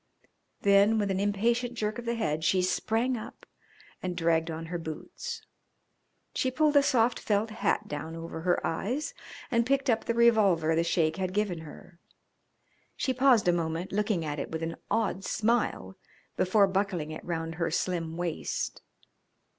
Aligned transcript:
Then, 0.61 0.97
with 0.97 1.11
an 1.11 1.19
impatient 1.19 1.75
jerk 1.75 1.99
of 1.99 2.05
the 2.05 2.15
head, 2.15 2.43
she 2.43 2.63
sprang 2.63 3.15
up 3.15 3.45
and 4.01 4.17
dragged 4.17 4.49
on 4.49 4.65
her 4.65 4.79
boots. 4.79 5.45
She 6.33 6.49
pulled 6.49 6.75
a 6.75 6.81
soft 6.81 7.19
felt 7.19 7.51
hat 7.51 7.87
down 7.87 8.15
over 8.15 8.41
her 8.41 8.65
eyes 8.65 9.13
and 9.51 9.63
picked 9.63 9.91
up 9.91 10.05
the 10.05 10.15
revolver 10.15 10.75
the 10.75 10.83
Sheik 10.83 11.17
had 11.17 11.35
given 11.35 11.59
her. 11.59 11.99
She 12.95 13.13
paused 13.13 13.47
a 13.47 13.53
moment, 13.53 13.91
looking 13.91 14.25
at 14.25 14.39
it 14.39 14.49
with 14.49 14.63
an 14.63 14.75
odd 14.89 15.23
smile 15.23 15.95
before 16.35 16.65
buckling 16.65 17.11
it 17.11 17.23
round 17.23 17.53
her 17.61 17.69
slim 17.69 18.17
waist. 18.17 18.81